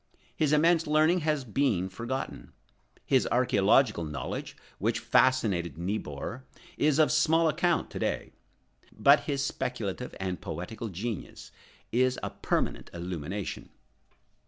His 0.35 0.51
immense 0.51 0.87
learning 0.87 1.19
has 1.19 1.43
been 1.45 1.87
forgotten. 1.87 2.53
His 3.05 3.27
archæological 3.31 4.09
knowledge, 4.09 4.57
which 4.79 4.97
fascinated 4.97 5.77
Niebuhr, 5.77 6.43
is 6.75 6.97
of 6.97 7.11
small 7.11 7.47
account 7.47 7.91
to 7.91 7.99
day. 7.99 8.33
But 8.91 9.25
his 9.25 9.45
speculative 9.45 10.15
and 10.19 10.41
poetical 10.41 10.87
genius 10.89 11.51
is 11.91 12.19
a 12.23 12.31
permanent 12.31 12.89
illumination. 12.95 13.69